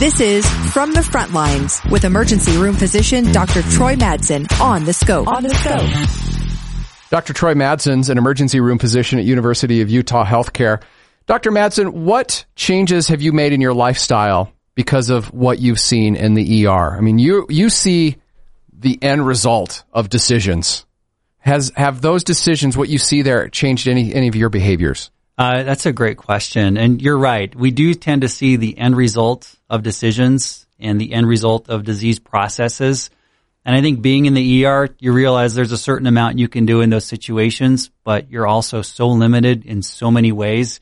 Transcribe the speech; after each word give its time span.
This 0.00 0.18
is 0.18 0.48
From 0.72 0.94
the 0.94 1.02
Front 1.02 1.34
Lines 1.34 1.78
with 1.90 2.06
emergency 2.06 2.56
room 2.56 2.74
physician 2.74 3.32
Dr. 3.32 3.60
Troy 3.60 3.96
Madsen 3.96 4.50
on 4.58 4.86
the 4.86 4.94
scope. 4.94 5.28
On 5.28 5.42
the 5.42 5.50
scope. 5.50 7.10
Dr. 7.10 7.34
Troy 7.34 7.52
Madsen's 7.52 8.08
an 8.08 8.16
emergency 8.16 8.60
room 8.60 8.78
physician 8.78 9.18
at 9.18 9.26
University 9.26 9.82
of 9.82 9.90
Utah 9.90 10.24
Healthcare. 10.24 10.82
Dr. 11.26 11.50
Madsen, 11.50 11.90
what 11.90 12.46
changes 12.56 13.08
have 13.08 13.20
you 13.20 13.34
made 13.34 13.52
in 13.52 13.60
your 13.60 13.74
lifestyle 13.74 14.50
because 14.74 15.10
of 15.10 15.34
what 15.34 15.58
you've 15.58 15.78
seen 15.78 16.16
in 16.16 16.32
the 16.32 16.66
ER? 16.66 16.96
I 16.96 17.00
mean, 17.02 17.18
you 17.18 17.44
you 17.50 17.68
see 17.68 18.16
the 18.72 18.98
end 19.02 19.26
result 19.26 19.84
of 19.92 20.08
decisions. 20.08 20.86
Has 21.40 21.72
have 21.76 22.00
those 22.00 22.24
decisions, 22.24 22.74
what 22.74 22.88
you 22.88 22.96
see 22.96 23.20
there, 23.20 23.50
changed 23.50 23.86
any 23.86 24.14
any 24.14 24.28
of 24.28 24.34
your 24.34 24.48
behaviors? 24.48 25.10
Uh, 25.40 25.62
that's 25.62 25.86
a 25.86 25.92
great 25.92 26.18
question, 26.18 26.76
and 26.76 27.00
you're 27.00 27.16
right. 27.16 27.56
We 27.56 27.70
do 27.70 27.94
tend 27.94 28.20
to 28.20 28.28
see 28.28 28.56
the 28.56 28.76
end 28.76 28.94
result 28.94 29.54
of 29.70 29.82
decisions 29.82 30.66
and 30.78 31.00
the 31.00 31.14
end 31.14 31.26
result 31.26 31.70
of 31.70 31.82
disease 31.82 32.18
processes. 32.18 33.08
And 33.64 33.74
I 33.74 33.80
think 33.80 34.02
being 34.02 34.26
in 34.26 34.34
the 34.34 34.66
ER, 34.66 34.90
you 34.98 35.14
realize 35.14 35.54
there's 35.54 35.72
a 35.72 35.78
certain 35.78 36.06
amount 36.06 36.38
you 36.38 36.46
can 36.46 36.66
do 36.66 36.82
in 36.82 36.90
those 36.90 37.06
situations, 37.06 37.90
but 38.04 38.30
you're 38.30 38.46
also 38.46 38.82
so 38.82 39.08
limited 39.08 39.64
in 39.64 39.80
so 39.80 40.10
many 40.10 40.30
ways. 40.30 40.78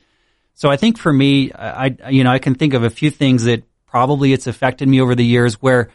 So 0.55 0.69
I 0.69 0.75
think 0.75 0.97
for 0.97 1.13
me, 1.13 1.53
I, 1.53 1.95
you 2.09 2.25
know, 2.25 2.31
I 2.31 2.39
can 2.39 2.55
think 2.55 2.73
of 2.73 2.83
a 2.83 2.89
few 2.89 3.11
things 3.11 3.45
that 3.45 3.63
probably 3.85 4.33
it's 4.33 4.47
affected 4.47 4.89
me 4.89 4.99
over 4.99 5.15
the 5.15 5.25
years 5.25 5.61
where 5.61 5.89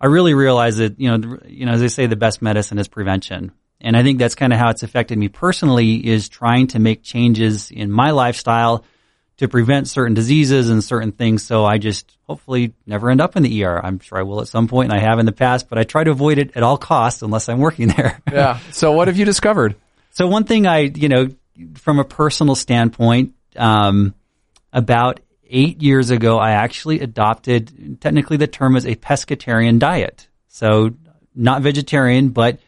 I 0.00 0.06
really 0.06 0.32
realize 0.32 0.78
that, 0.78 0.98
you 0.98 1.10
know, 1.10 1.38
you 1.46 1.66
know, 1.66 1.72
as 1.72 1.80
they 1.80 1.88
say, 1.88 2.06
the 2.06 2.16
best 2.16 2.40
medicine 2.40 2.78
is 2.78 2.88
prevention. 2.88 3.52
And 3.80 3.96
I 3.96 4.02
think 4.02 4.18
that's 4.18 4.34
kind 4.34 4.52
of 4.52 4.58
how 4.58 4.70
it's 4.70 4.82
affected 4.82 5.18
me 5.18 5.28
personally 5.28 6.06
is 6.06 6.28
trying 6.28 6.68
to 6.68 6.78
make 6.78 7.02
changes 7.02 7.70
in 7.70 7.90
my 7.90 8.10
lifestyle 8.10 8.84
to 9.36 9.48
prevent 9.48 9.86
certain 9.86 10.14
diseases 10.14 10.70
and 10.70 10.82
certain 10.82 11.12
things. 11.12 11.44
So 11.44 11.64
I 11.64 11.76
just 11.76 12.16
hopefully 12.22 12.72
never 12.86 13.10
end 13.10 13.20
up 13.20 13.36
in 13.36 13.42
the 13.42 13.64
ER. 13.64 13.80
I'm 13.84 13.98
sure 13.98 14.18
I 14.18 14.22
will 14.22 14.40
at 14.40 14.48
some 14.48 14.66
point 14.66 14.90
and 14.90 14.98
I 14.98 15.02
have 15.02 15.18
in 15.18 15.26
the 15.26 15.32
past, 15.32 15.68
but 15.68 15.78
I 15.78 15.84
try 15.84 16.04
to 16.04 16.10
avoid 16.10 16.38
it 16.38 16.56
at 16.56 16.62
all 16.62 16.78
costs 16.78 17.22
unless 17.22 17.48
I'm 17.48 17.58
working 17.58 17.88
there. 17.96 18.20
yeah. 18.32 18.58
So 18.72 18.92
what 18.92 19.08
have 19.08 19.18
you 19.18 19.26
discovered? 19.26 19.76
So 20.12 20.26
one 20.26 20.44
thing 20.44 20.66
I, 20.66 20.78
you 20.78 21.10
know, 21.10 21.28
from 21.74 21.98
a 21.98 22.04
personal 22.04 22.54
standpoint, 22.54 23.34
um, 23.56 24.14
about 24.72 25.20
eight 25.48 25.82
years 25.82 26.10
ago, 26.10 26.38
I 26.38 26.52
actually 26.52 27.00
adopted, 27.00 28.00
technically 28.00 28.38
the 28.38 28.46
term 28.46 28.76
is 28.76 28.86
a 28.86 28.96
pescatarian 28.96 29.78
diet. 29.78 30.28
So 30.48 30.94
not 31.34 31.60
vegetarian, 31.60 32.30
but 32.30 32.58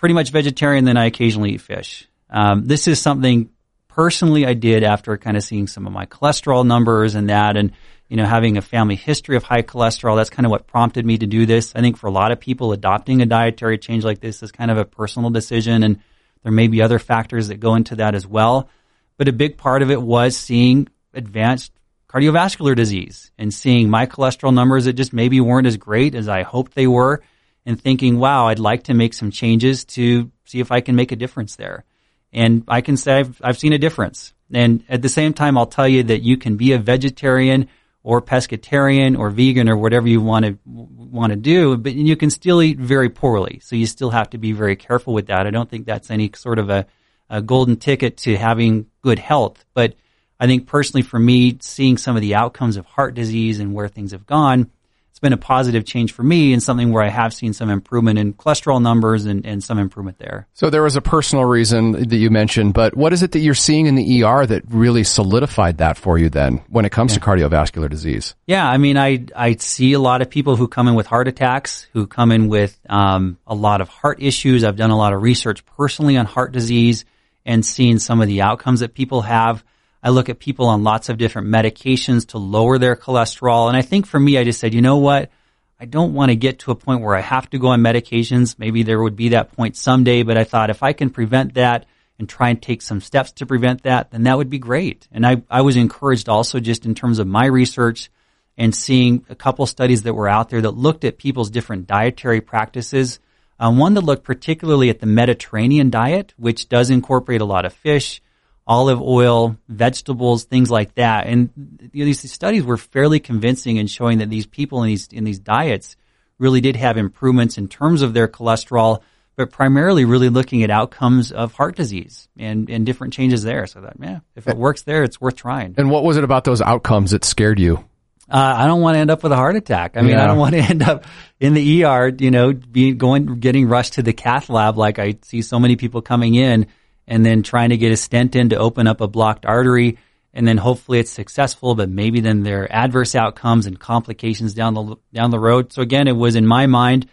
pretty 0.00 0.14
much 0.14 0.30
vegetarian, 0.30 0.86
then 0.86 0.96
I 0.96 1.04
occasionally 1.04 1.52
eat 1.52 1.60
fish. 1.60 2.08
Um, 2.30 2.66
this 2.66 2.88
is 2.88 3.00
something 3.00 3.50
personally 3.86 4.46
I 4.46 4.54
did 4.54 4.82
after 4.82 5.16
kind 5.18 5.36
of 5.36 5.44
seeing 5.44 5.66
some 5.66 5.86
of 5.86 5.92
my 5.92 6.06
cholesterol 6.06 6.66
numbers 6.66 7.14
and 7.14 7.28
that, 7.28 7.58
and 7.58 7.72
you 8.08 8.16
know 8.16 8.24
having 8.24 8.56
a 8.56 8.62
family 8.62 8.96
history 8.96 9.36
of 9.36 9.42
high 9.42 9.62
cholesterol. 9.62 10.16
That's 10.16 10.30
kind 10.30 10.46
of 10.46 10.50
what 10.50 10.66
prompted 10.66 11.04
me 11.04 11.18
to 11.18 11.26
do 11.26 11.44
this. 11.44 11.74
I 11.76 11.80
think 11.80 11.98
for 11.98 12.06
a 12.06 12.12
lot 12.12 12.32
of 12.32 12.40
people, 12.40 12.72
adopting 12.72 13.20
a 13.20 13.26
dietary 13.26 13.76
change 13.76 14.02
like 14.02 14.20
this 14.20 14.42
is 14.42 14.50
kind 14.50 14.70
of 14.70 14.78
a 14.78 14.86
personal 14.86 15.28
decision, 15.28 15.82
and 15.82 16.00
there 16.42 16.52
may 16.52 16.68
be 16.68 16.80
other 16.80 16.98
factors 16.98 17.48
that 17.48 17.60
go 17.60 17.74
into 17.74 17.96
that 17.96 18.14
as 18.14 18.26
well. 18.26 18.70
But 19.18 19.28
a 19.28 19.34
big 19.34 19.58
part 19.58 19.82
of 19.82 19.90
it 19.90 20.00
was 20.00 20.34
seeing 20.34 20.88
advanced 21.12 21.72
cardiovascular 22.08 22.74
disease 22.74 23.32
and 23.36 23.52
seeing 23.52 23.90
my 23.90 24.06
cholesterol 24.06 24.54
numbers 24.54 24.86
that 24.86 24.94
just 24.94 25.12
maybe 25.12 25.42
weren't 25.42 25.66
as 25.66 25.76
great 25.76 26.14
as 26.14 26.26
I 26.26 26.42
hoped 26.42 26.74
they 26.74 26.86
were 26.86 27.22
and 27.66 27.80
thinking, 27.80 28.18
wow, 28.18 28.48
I'd 28.48 28.58
like 28.58 28.84
to 28.84 28.94
make 28.94 29.14
some 29.14 29.30
changes 29.30 29.84
to 29.84 30.30
see 30.44 30.60
if 30.60 30.72
I 30.72 30.80
can 30.80 30.96
make 30.96 31.12
a 31.12 31.16
difference 31.16 31.56
there. 31.56 31.84
And 32.32 32.64
I 32.68 32.80
can 32.80 32.96
say 32.96 33.20
I've, 33.20 33.40
I've 33.42 33.58
seen 33.58 33.72
a 33.72 33.78
difference. 33.78 34.32
And 34.52 34.84
at 34.88 35.02
the 35.02 35.08
same 35.08 35.32
time, 35.32 35.56
I'll 35.58 35.66
tell 35.66 35.88
you 35.88 36.02
that 36.04 36.22
you 36.22 36.36
can 36.36 36.56
be 36.56 36.72
a 36.72 36.78
vegetarian 36.78 37.68
or 38.02 38.22
pescatarian 38.22 39.18
or 39.18 39.30
vegan 39.30 39.68
or 39.68 39.76
whatever 39.76 40.08
you 40.08 40.20
want 40.20 40.44
to 40.44 40.58
want 40.64 41.32
to 41.32 41.36
do, 41.36 41.76
but 41.76 41.94
you 41.94 42.16
can 42.16 42.30
still 42.30 42.62
eat 42.62 42.78
very 42.78 43.10
poorly. 43.10 43.60
So 43.62 43.76
you 43.76 43.86
still 43.86 44.10
have 44.10 44.30
to 44.30 44.38
be 44.38 44.52
very 44.52 44.76
careful 44.76 45.12
with 45.12 45.26
that. 45.26 45.46
I 45.46 45.50
don't 45.50 45.68
think 45.68 45.86
that's 45.86 46.10
any 46.10 46.30
sort 46.34 46.58
of 46.58 46.70
a, 46.70 46.86
a 47.28 47.42
golden 47.42 47.76
ticket 47.76 48.16
to 48.18 48.36
having 48.36 48.86
good 49.02 49.18
health. 49.18 49.64
But 49.74 49.94
I 50.38 50.46
think 50.46 50.66
personally 50.66 51.02
for 51.02 51.18
me, 51.18 51.58
seeing 51.60 51.98
some 51.98 52.16
of 52.16 52.22
the 52.22 52.36
outcomes 52.36 52.76
of 52.76 52.86
heart 52.86 53.14
disease 53.14 53.60
and 53.60 53.74
where 53.74 53.88
things 53.88 54.12
have 54.12 54.24
gone, 54.24 54.70
been 55.20 55.32
a 55.32 55.36
positive 55.36 55.84
change 55.84 56.12
for 56.12 56.22
me 56.22 56.52
and 56.52 56.62
something 56.62 56.92
where 56.92 57.02
I 57.02 57.08
have 57.08 57.34
seen 57.34 57.52
some 57.52 57.70
improvement 57.70 58.18
in 58.18 58.34
cholesterol 58.34 58.80
numbers 58.80 59.26
and, 59.26 59.44
and 59.44 59.62
some 59.62 59.78
improvement 59.78 60.18
there. 60.18 60.46
So 60.54 60.70
there 60.70 60.82
was 60.82 60.96
a 60.96 61.00
personal 61.00 61.44
reason 61.44 61.92
that 61.92 62.16
you 62.16 62.30
mentioned, 62.30 62.74
but 62.74 62.96
what 62.96 63.12
is 63.12 63.22
it 63.22 63.32
that 63.32 63.40
you're 63.40 63.54
seeing 63.54 63.86
in 63.86 63.94
the 63.94 64.24
ER 64.24 64.46
that 64.46 64.62
really 64.68 65.04
solidified 65.04 65.78
that 65.78 65.96
for 65.96 66.18
you 66.18 66.30
then 66.30 66.62
when 66.68 66.84
it 66.84 66.92
comes 66.92 67.12
yeah. 67.12 67.18
to 67.18 67.24
cardiovascular 67.24 67.88
disease? 67.90 68.34
Yeah, 68.46 68.66
I 68.66 68.78
mean, 68.78 68.96
I, 68.96 69.26
I 69.36 69.56
see 69.56 69.92
a 69.92 70.00
lot 70.00 70.22
of 70.22 70.30
people 70.30 70.56
who 70.56 70.68
come 70.68 70.88
in 70.88 70.94
with 70.94 71.06
heart 71.06 71.28
attacks, 71.28 71.86
who 71.92 72.06
come 72.06 72.32
in 72.32 72.48
with 72.48 72.78
um, 72.88 73.38
a 73.46 73.54
lot 73.54 73.80
of 73.80 73.88
heart 73.88 74.22
issues. 74.22 74.64
I've 74.64 74.76
done 74.76 74.90
a 74.90 74.98
lot 74.98 75.12
of 75.12 75.22
research 75.22 75.64
personally 75.66 76.16
on 76.16 76.26
heart 76.26 76.52
disease 76.52 77.04
and 77.44 77.64
seen 77.64 77.98
some 77.98 78.20
of 78.20 78.28
the 78.28 78.42
outcomes 78.42 78.80
that 78.80 78.94
people 78.94 79.22
have. 79.22 79.64
I 80.02 80.10
look 80.10 80.28
at 80.28 80.38
people 80.38 80.66
on 80.66 80.82
lots 80.82 81.08
of 81.08 81.18
different 81.18 81.48
medications 81.48 82.28
to 82.28 82.38
lower 82.38 82.78
their 82.78 82.96
cholesterol. 82.96 83.68
And 83.68 83.76
I 83.76 83.82
think 83.82 84.06
for 84.06 84.18
me, 84.18 84.38
I 84.38 84.44
just 84.44 84.60
said, 84.60 84.74
you 84.74 84.80
know 84.80 84.96
what? 84.96 85.30
I 85.78 85.84
don't 85.86 86.14
want 86.14 86.30
to 86.30 86.36
get 86.36 86.60
to 86.60 86.70
a 86.70 86.74
point 86.74 87.02
where 87.02 87.16
I 87.16 87.20
have 87.20 87.48
to 87.50 87.58
go 87.58 87.68
on 87.68 87.80
medications. 87.80 88.58
Maybe 88.58 88.82
there 88.82 89.02
would 89.02 89.16
be 89.16 89.30
that 89.30 89.52
point 89.52 89.76
someday, 89.76 90.22
but 90.22 90.36
I 90.36 90.44
thought 90.44 90.70
if 90.70 90.82
I 90.82 90.92
can 90.92 91.10
prevent 91.10 91.54
that 91.54 91.86
and 92.18 92.28
try 92.28 92.50
and 92.50 92.60
take 92.60 92.82
some 92.82 93.00
steps 93.00 93.32
to 93.32 93.46
prevent 93.46 93.82
that, 93.84 94.10
then 94.10 94.24
that 94.24 94.36
would 94.36 94.50
be 94.50 94.58
great. 94.58 95.08
And 95.10 95.26
I, 95.26 95.42
I 95.50 95.62
was 95.62 95.76
encouraged 95.76 96.28
also 96.28 96.60
just 96.60 96.84
in 96.84 96.94
terms 96.94 97.18
of 97.18 97.26
my 97.26 97.46
research 97.46 98.10
and 98.58 98.74
seeing 98.74 99.24
a 99.30 99.34
couple 99.34 99.64
studies 99.64 100.02
that 100.02 100.12
were 100.12 100.28
out 100.28 100.50
there 100.50 100.60
that 100.60 100.72
looked 100.72 101.04
at 101.04 101.16
people's 101.16 101.50
different 101.50 101.86
dietary 101.86 102.42
practices. 102.42 103.18
Um, 103.58 103.78
one 103.78 103.94
that 103.94 104.02
looked 104.02 104.24
particularly 104.24 104.90
at 104.90 105.00
the 105.00 105.06
Mediterranean 105.06 105.88
diet, 105.88 106.34
which 106.36 106.68
does 106.68 106.90
incorporate 106.90 107.40
a 107.40 107.46
lot 107.46 107.64
of 107.64 107.72
fish, 107.72 108.20
olive 108.70 109.02
oil, 109.02 109.56
vegetables, 109.68 110.44
things 110.44 110.70
like 110.70 110.94
that. 110.94 111.26
And 111.26 111.50
you 111.92 112.04
know, 112.04 112.04
these 112.04 112.32
studies 112.32 112.62
were 112.62 112.76
fairly 112.76 113.18
convincing 113.18 113.78
in 113.78 113.88
showing 113.88 114.18
that 114.18 114.30
these 114.30 114.46
people 114.46 114.84
in 114.84 114.88
these 114.88 115.08
in 115.08 115.24
these 115.24 115.40
diets 115.40 115.96
really 116.38 116.60
did 116.60 116.76
have 116.76 116.96
improvements 116.96 117.58
in 117.58 117.66
terms 117.66 118.00
of 118.00 118.14
their 118.14 118.28
cholesterol, 118.28 119.02
but 119.34 119.50
primarily 119.50 120.04
really 120.04 120.28
looking 120.28 120.62
at 120.62 120.70
outcomes 120.70 121.32
of 121.32 121.52
heart 121.52 121.74
disease 121.74 122.28
and, 122.38 122.70
and 122.70 122.86
different 122.86 123.12
changes 123.12 123.42
there. 123.42 123.66
So 123.66 123.80
that 123.80 123.96
yeah, 124.00 124.20
if 124.36 124.46
it 124.46 124.56
works 124.56 124.82
there, 124.82 125.02
it's 125.02 125.20
worth 125.20 125.34
trying. 125.34 125.74
And 125.76 125.90
what 125.90 126.04
was 126.04 126.16
it 126.16 126.22
about 126.22 126.44
those 126.44 126.62
outcomes 126.62 127.10
that 127.10 127.24
scared 127.24 127.58
you? 127.58 127.84
Uh, 128.30 128.54
I 128.56 128.68
don't 128.68 128.80
want 128.80 128.94
to 128.94 129.00
end 129.00 129.10
up 129.10 129.24
with 129.24 129.32
a 129.32 129.36
heart 129.36 129.56
attack. 129.56 129.96
I 129.96 130.02
mean, 130.02 130.10
yeah. 130.10 130.22
I 130.22 130.28
don't 130.28 130.38
want 130.38 130.54
to 130.54 130.60
end 130.70 130.84
up 130.84 131.06
in 131.40 131.54
the 131.54 131.84
ER, 131.84 132.12
you 132.16 132.30
know, 132.30 132.52
being 132.52 132.98
going, 132.98 133.40
getting 133.40 133.66
rushed 133.66 133.94
to 133.94 134.04
the 134.04 134.12
cath 134.12 134.48
lab 134.48 134.78
like 134.78 135.00
I 135.00 135.16
see 135.22 135.42
so 135.42 135.58
many 135.58 135.74
people 135.74 136.02
coming 136.02 136.36
in 136.36 136.68
and 137.10 137.26
then 137.26 137.42
trying 137.42 137.70
to 137.70 137.76
get 137.76 137.90
a 137.90 137.96
stent 137.96 138.36
in 138.36 138.50
to 138.50 138.56
open 138.56 138.86
up 138.86 139.00
a 139.00 139.08
blocked 139.08 139.44
artery. 139.44 139.98
And 140.32 140.46
then 140.46 140.56
hopefully 140.56 141.00
it's 141.00 141.10
successful, 141.10 141.74
but 141.74 141.90
maybe 141.90 142.20
then 142.20 142.44
there 142.44 142.62
are 142.62 142.72
adverse 142.72 143.16
outcomes 143.16 143.66
and 143.66 143.78
complications 143.78 144.54
down 144.54 144.74
the, 144.74 144.96
down 145.12 145.32
the 145.32 145.38
road. 145.40 145.72
So 145.72 145.82
again, 145.82 146.06
it 146.06 146.16
was 146.16 146.36
in 146.36 146.46
my 146.46 146.68
mind 146.68 147.08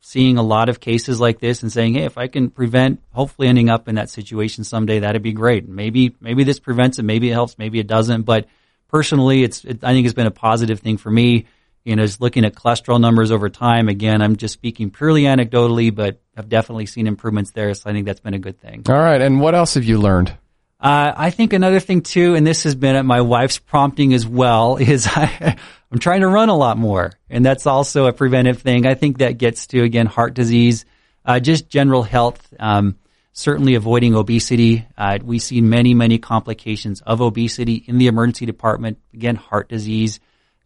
seeing 0.00 0.36
a 0.36 0.42
lot 0.42 0.68
of 0.68 0.80
cases 0.80 1.18
like 1.18 1.40
this 1.40 1.62
and 1.62 1.72
saying, 1.72 1.94
Hey, 1.94 2.04
if 2.04 2.18
I 2.18 2.26
can 2.26 2.50
prevent 2.50 3.00
hopefully 3.12 3.48
ending 3.48 3.70
up 3.70 3.88
in 3.88 3.94
that 3.94 4.10
situation 4.10 4.64
someday, 4.64 4.98
that'd 4.98 5.22
be 5.22 5.32
great. 5.32 5.66
Maybe, 5.66 6.14
maybe 6.20 6.44
this 6.44 6.60
prevents 6.60 6.98
it. 6.98 7.04
Maybe 7.04 7.30
it 7.30 7.32
helps. 7.32 7.56
Maybe 7.56 7.78
it 7.78 7.86
doesn't. 7.86 8.22
But 8.22 8.48
personally, 8.88 9.44
it's, 9.44 9.64
it, 9.64 9.82
I 9.82 9.94
think 9.94 10.04
it's 10.04 10.14
been 10.14 10.26
a 10.26 10.30
positive 10.30 10.80
thing 10.80 10.98
for 10.98 11.10
me 11.10 11.46
you 11.84 11.96
know, 11.96 12.04
just 12.04 12.20
looking 12.20 12.44
at 12.44 12.54
cholesterol 12.54 13.00
numbers 13.00 13.30
over 13.30 13.48
time, 13.48 13.88
again, 13.88 14.22
I'm 14.22 14.36
just 14.36 14.54
speaking 14.54 14.90
purely 14.90 15.22
anecdotally, 15.22 15.94
but 15.94 16.20
I've 16.36 16.48
definitely 16.48 16.86
seen 16.86 17.06
improvements 17.06 17.50
there. 17.50 17.74
So 17.74 17.90
I 17.90 17.92
think 17.92 18.06
that's 18.06 18.20
been 18.20 18.34
a 18.34 18.38
good 18.38 18.60
thing. 18.60 18.84
All 18.88 18.94
right. 18.94 19.20
And 19.20 19.40
what 19.40 19.54
else 19.54 19.74
have 19.74 19.84
you 19.84 19.98
learned? 19.98 20.36
Uh, 20.82 21.12
I 21.16 21.30
think 21.30 21.52
another 21.52 21.78
thing 21.78 22.02
too, 22.02 22.34
and 22.34 22.44
this 22.44 22.64
has 22.64 22.74
been 22.74 22.96
at 22.96 23.04
my 23.04 23.20
wife's 23.20 23.58
prompting 23.58 24.14
as 24.14 24.26
well, 24.26 24.76
is 24.80 25.06
I, 25.06 25.56
am 25.92 25.98
trying 25.98 26.20
to 26.20 26.28
run 26.28 26.48
a 26.48 26.56
lot 26.56 26.76
more. 26.76 27.12
And 27.30 27.44
that's 27.44 27.66
also 27.66 28.06
a 28.06 28.12
preventive 28.12 28.60
thing. 28.62 28.86
I 28.86 28.94
think 28.94 29.18
that 29.18 29.38
gets 29.38 29.68
to, 29.68 29.82
again, 29.82 30.06
heart 30.06 30.34
disease, 30.34 30.84
uh, 31.24 31.38
just 31.38 31.68
general 31.68 32.02
health, 32.02 32.52
um, 32.58 32.96
certainly 33.32 33.76
avoiding 33.76 34.14
obesity. 34.14 34.86
Uh, 34.98 35.18
we 35.22 35.38
see 35.38 35.60
many, 35.60 35.94
many 35.94 36.18
complications 36.18 37.00
of 37.00 37.20
obesity 37.20 37.84
in 37.86 37.98
the 37.98 38.08
emergency 38.08 38.44
department. 38.44 38.98
Again, 39.14 39.36
heart 39.36 39.68
disease, 39.68 40.18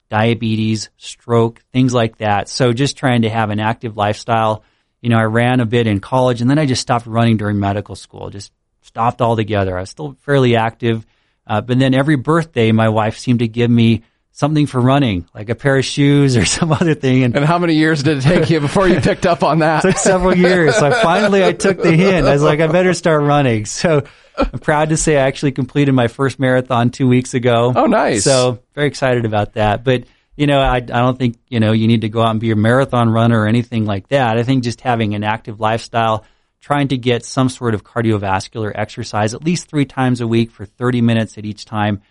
diabetes, 0.08 0.90
stroke, 0.96 1.62
things 1.72 1.92
like 1.92 2.18
that. 2.18 2.48
So 2.48 2.72
just 2.72 2.96
trying 2.96 3.22
to 3.22 3.30
have 3.30 3.50
an 3.50 3.60
active 3.60 3.96
lifestyle. 3.96 4.62
You 5.00 5.10
know, 5.10 5.18
I 5.18 5.24
ran 5.24 5.60
a 5.60 5.66
bit 5.66 5.86
in 5.86 6.00
college 6.00 6.40
and 6.40 6.48
then 6.48 6.58
I 6.58 6.66
just 6.66 6.82
stopped 6.82 7.06
running 7.06 7.36
during 7.36 7.58
medical 7.58 7.94
school, 7.94 8.30
just 8.30 8.52
stopped 8.82 9.20
altogether. 9.20 9.76
I 9.76 9.80
was 9.80 9.90
still 9.90 10.16
fairly 10.20 10.56
active. 10.56 11.06
Uh, 11.46 11.60
but 11.60 11.78
then 11.78 11.94
every 11.94 12.16
birthday, 12.16 12.72
my 12.72 12.88
wife 12.88 13.18
seemed 13.18 13.38
to 13.38 13.48
give 13.48 13.70
me 13.70 14.02
something 14.36 14.66
for 14.66 14.78
running, 14.78 15.26
like 15.34 15.48
a 15.48 15.54
pair 15.54 15.78
of 15.78 15.84
shoes 15.84 16.36
or 16.36 16.44
some 16.58 16.70
other 16.70 16.94
thing. 16.94 17.24
And, 17.24 17.34
and 17.34 17.44
how 17.44 17.58
many 17.58 17.74
years 17.74 18.02
did 18.02 18.18
it 18.18 18.20
take 18.20 18.50
you 18.50 18.60
before 18.60 18.86
you 18.86 19.00
picked 19.00 19.24
up 19.24 19.42
on 19.42 19.60
that? 19.60 19.80
took 19.82 19.96
several 19.96 20.36
years. 20.36 20.76
So 20.76 20.90
finally 20.90 21.42
I 21.42 21.52
took 21.52 21.82
the 21.82 21.92
hint. 21.92 22.26
I 22.26 22.34
was 22.34 22.42
like, 22.42 22.60
I 22.60 22.66
better 22.66 22.94
start 22.94 23.22
running. 23.22 23.66
So 23.76 24.04
I'm 24.36 24.58
proud 24.58 24.90
to 24.90 24.96
say 24.96 25.16
I 25.16 25.26
actually 25.26 25.52
completed 25.52 25.92
my 25.92 26.08
first 26.08 26.38
marathon 26.38 26.90
two 26.90 27.06
weeks 27.08 27.34
ago. 27.34 27.72
Oh, 27.74 27.86
nice. 27.86 28.24
So 28.24 28.60
very 28.74 28.88
excited 28.88 29.24
about 29.24 29.54
that. 29.54 29.84
But 29.84 30.04
you 30.34 30.46
know, 30.46 30.58
I, 30.58 30.76
I 30.76 30.80
don't 30.80 31.18
think, 31.18 31.38
you 31.48 31.60
know, 31.60 31.72
you 31.72 31.86
need 31.86 32.02
to 32.02 32.08
go 32.08 32.22
out 32.22 32.30
and 32.30 32.40
be 32.40 32.50
a 32.50 32.56
marathon 32.56 33.08
runner 33.08 33.40
or 33.40 33.46
anything 33.46 33.86
like 33.86 34.08
that. 34.08 34.36
I 34.36 34.42
think 34.42 34.64
just 34.64 34.82
having 34.82 35.14
an 35.14 35.24
active 35.24 35.60
lifestyle, 35.60 36.24
trying 36.60 36.88
to 36.88 36.98
get 36.98 37.24
some 37.24 37.48
sort 37.48 37.74
of 37.74 37.84
cardiovascular 37.84 38.72
exercise 38.74 39.34
at 39.34 39.44
least 39.44 39.68
three 39.68 39.86
times 39.86 40.20
a 40.20 40.26
week 40.26 40.50
for 40.50 40.66
30 40.66 41.00
minutes 41.00 41.38
at 41.38 41.44
each 41.44 41.64
time. 41.64 42.02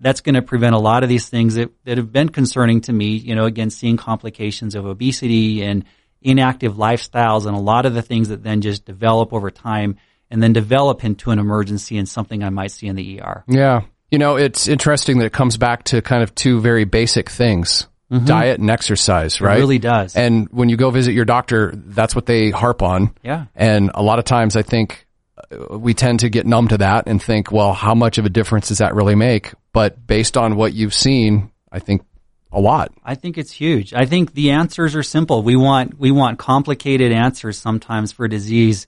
That's 0.00 0.20
going 0.20 0.34
to 0.34 0.42
prevent 0.42 0.74
a 0.74 0.78
lot 0.78 1.02
of 1.02 1.08
these 1.08 1.28
things 1.28 1.54
that, 1.54 1.70
that 1.84 1.96
have 1.96 2.12
been 2.12 2.28
concerning 2.28 2.82
to 2.82 2.92
me, 2.92 3.16
you 3.16 3.34
know, 3.34 3.46
again, 3.46 3.70
seeing 3.70 3.96
complications 3.96 4.74
of 4.74 4.84
obesity 4.84 5.62
and 5.62 5.84
inactive 6.22 6.74
lifestyles 6.74 7.46
and 7.46 7.56
a 7.56 7.60
lot 7.60 7.86
of 7.86 7.94
the 7.94 8.02
things 8.02 8.28
that 8.28 8.42
then 8.42 8.60
just 8.60 8.84
develop 8.84 9.32
over 9.32 9.50
time 9.50 9.96
and 10.30 10.42
then 10.42 10.52
develop 10.52 11.04
into 11.04 11.30
an 11.30 11.38
emergency 11.38 11.96
and 11.98 12.08
something 12.08 12.42
I 12.42 12.50
might 12.50 12.72
see 12.72 12.88
in 12.88 12.96
the 12.96 13.20
ER. 13.20 13.44
Yeah. 13.46 13.82
You 14.10 14.18
know, 14.18 14.36
it's 14.36 14.68
interesting 14.68 15.18
that 15.18 15.26
it 15.26 15.32
comes 15.32 15.56
back 15.56 15.84
to 15.84 16.02
kind 16.02 16.22
of 16.22 16.34
two 16.34 16.60
very 16.60 16.84
basic 16.84 17.30
things. 17.30 17.86
Mm-hmm. 18.10 18.24
Diet 18.24 18.60
and 18.60 18.70
exercise, 18.70 19.40
right? 19.40 19.56
It 19.56 19.60
really 19.60 19.80
does. 19.80 20.14
And 20.14 20.48
when 20.52 20.68
you 20.68 20.76
go 20.76 20.90
visit 20.90 21.12
your 21.12 21.24
doctor, 21.24 21.72
that's 21.74 22.14
what 22.14 22.24
they 22.24 22.50
harp 22.50 22.80
on. 22.80 23.12
Yeah. 23.24 23.46
And 23.56 23.90
a 23.94 24.02
lot 24.02 24.20
of 24.20 24.24
times 24.24 24.54
I 24.54 24.62
think 24.62 25.08
uh, 25.50 25.76
we 25.76 25.92
tend 25.92 26.20
to 26.20 26.28
get 26.28 26.46
numb 26.46 26.68
to 26.68 26.78
that 26.78 27.08
and 27.08 27.20
think, 27.20 27.50
well, 27.50 27.72
how 27.72 27.96
much 27.96 28.18
of 28.18 28.24
a 28.24 28.28
difference 28.28 28.68
does 28.68 28.78
that 28.78 28.94
really 28.94 29.16
make? 29.16 29.54
But 29.76 30.06
based 30.06 30.38
on 30.38 30.56
what 30.56 30.72
you've 30.72 30.94
seen, 30.94 31.50
I 31.70 31.80
think 31.80 32.02
a 32.50 32.58
lot. 32.58 32.92
I 33.04 33.14
think 33.14 33.36
it's 33.36 33.52
huge. 33.52 33.92
I 33.92 34.06
think 34.06 34.32
the 34.32 34.52
answers 34.52 34.96
are 34.96 35.02
simple. 35.02 35.42
We 35.42 35.56
want 35.56 35.98
we 35.98 36.10
want 36.10 36.38
complicated 36.38 37.12
answers 37.12 37.58
sometimes 37.58 38.10
for 38.10 38.26
disease 38.26 38.86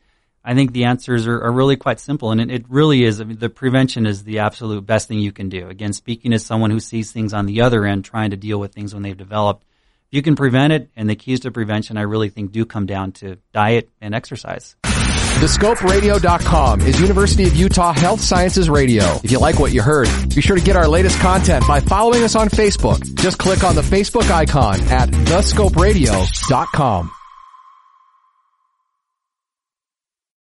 I 0.49 0.55
think 0.55 0.73
the 0.73 0.85
answers 0.85 1.27
are, 1.27 1.43
are 1.43 1.53
really 1.53 1.77
quite 1.77 2.01
simple, 2.01 2.31
and 2.31 2.41
it, 2.41 2.51
it 2.51 2.65
really 2.71 3.05
is. 3.05 3.21
I 3.21 3.25
mean, 3.25 3.39
the 3.39 3.51
prevention 3.51 4.07
is 4.07 4.25
the 4.25 4.39
absolute 4.39 4.87
best 4.87 5.07
thing 5.07 5.19
you 5.19 5.31
can 5.31 5.51
do. 5.51 5.69
Again, 5.69 5.93
speaking 5.93 6.33
as 6.33 6.43
someone 6.43 6.71
who 6.71 6.81
sees 6.81 7.13
things 7.13 7.35
on 7.35 7.45
the 7.45 7.61
other 7.61 7.85
end, 7.85 8.07
trying 8.07 8.31
to 8.31 8.37
deal 8.39 8.59
with 8.59 8.73
things 8.73 8.95
when 8.95 9.03
they've 9.03 9.15
developed, 9.15 9.67
you 10.11 10.23
can 10.23 10.37
prevent 10.37 10.73
it, 10.73 10.91
and 10.97 11.07
the 11.11 11.17
keys 11.17 11.41
to 11.41 11.51
prevention, 11.51 11.99
I 11.99 12.03
really 12.03 12.31
think 12.31 12.53
do 12.53 12.65
come 12.65 12.87
down 12.87 13.13
to 13.13 13.37
diet 13.53 13.91
and 14.01 14.15
exercise. 14.15 14.75
TheScopeRadio.com 15.39 16.81
is 16.81 17.01
University 17.01 17.45
of 17.45 17.55
Utah 17.55 17.93
Health 17.93 18.21
Sciences 18.21 18.69
Radio. 18.69 19.05
If 19.23 19.31
you 19.31 19.39
like 19.39 19.61
what 19.61 19.73
you 19.73 19.83
heard, 19.83 20.09
be 20.35 20.41
sure 20.41 20.57
to 20.57 20.63
get 20.63 20.75
our 20.75 20.89
latest 20.89 21.21
content 21.21 21.65
by 21.69 21.79
following 21.79 22.25
us 22.25 22.35
on 22.35 22.49
Facebook. 22.49 23.15
Just 23.15 23.39
click 23.39 23.63
on 23.63 23.77
the 23.77 23.83
Facebook 23.83 24.29
icon 24.33 24.81
at 24.89 25.11
TheScopeRadio.com. 25.11 27.13